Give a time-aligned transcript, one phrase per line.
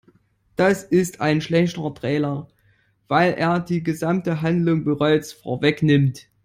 [0.55, 2.47] Das ist ein schlechter Trailer,
[3.07, 6.27] weil er die gesamte Handlung bereits vorwegnimmt.